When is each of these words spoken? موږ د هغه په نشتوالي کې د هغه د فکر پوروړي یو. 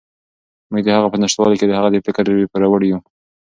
موږ 0.71 0.81
د 0.85 0.89
هغه 0.95 1.07
په 1.11 1.17
نشتوالي 1.23 1.55
کې 1.59 1.67
د 1.67 1.73
هغه 1.79 1.89
د 1.91 1.97
فکر 2.05 2.25
پوروړي 2.51 2.87
یو. 2.91 2.99